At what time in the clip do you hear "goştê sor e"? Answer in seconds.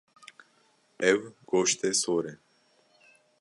1.49-2.33